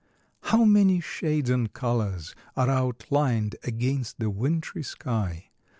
How 0.45 0.65
many 0.65 0.99
shades 0.99 1.51
and 1.51 1.71
colors 1.71 2.33
are 2.57 2.71
outlined 2.71 3.55
against 3.63 4.17
the 4.17 4.31
wintry 4.31 4.81
sky! 4.81 5.51